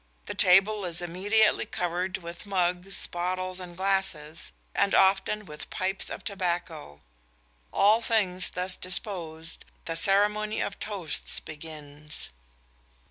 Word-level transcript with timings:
The 0.25 0.33
table 0.33 0.83
is 0.83 0.99
immediately 0.99 1.67
covered 1.67 2.17
with 2.17 2.47
mugs, 2.47 3.05
bottles 3.05 3.59
and 3.59 3.77
glasses; 3.77 4.51
and 4.73 4.95
often 4.95 5.45
with 5.45 5.69
pipes 5.69 6.09
of 6.09 6.23
tobacco. 6.23 7.01
All 7.71 8.01
things 8.01 8.49
thus 8.49 8.75
disposed, 8.77 9.63
the 9.85 9.95
ceremony 9.95 10.59
of 10.59 10.79
toasts 10.79 11.39
begins." 11.39 12.31